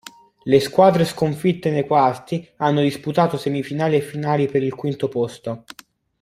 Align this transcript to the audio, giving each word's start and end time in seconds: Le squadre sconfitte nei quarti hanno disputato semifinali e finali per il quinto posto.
Le 0.47 0.59
squadre 0.59 1.05
sconfitte 1.05 1.69
nei 1.69 1.85
quarti 1.85 2.49
hanno 2.57 2.81
disputato 2.81 3.37
semifinali 3.37 3.97
e 3.97 4.01
finali 4.01 4.47
per 4.47 4.63
il 4.63 4.73
quinto 4.73 5.07
posto. 5.09 5.65